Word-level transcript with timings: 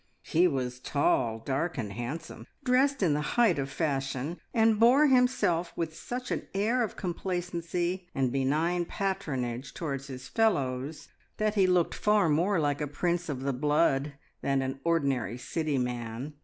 He 0.23 0.47
was 0.47 0.79
tall, 0.79 1.37
dark, 1.37 1.77
and 1.77 1.93
handsome; 1.93 2.47
dressed 2.63 3.03
in 3.03 3.13
the 3.13 3.21
height 3.37 3.59
of 3.59 3.67
the 3.69 3.75
fashion, 3.75 4.39
and 4.51 4.79
bore 4.79 5.05
himself 5.05 5.71
with 5.75 5.95
such 5.95 6.31
an 6.31 6.47
air 6.55 6.81
of 6.81 6.95
complacency 6.95 8.09
and 8.15 8.31
benign 8.31 8.85
patronage 8.85 9.75
towards 9.75 10.07
his 10.07 10.27
fellows, 10.27 11.09
that 11.37 11.53
he 11.53 11.67
looked 11.67 11.93
far 11.93 12.29
more 12.29 12.59
like 12.59 12.81
a 12.81 12.87
prince 12.87 13.29
of 13.29 13.41
the 13.41 13.53
blood 13.53 14.13
than 14.41 14.63
an 14.63 14.79
ordinary 14.83 15.37
city 15.37 15.77
man. 15.77 16.33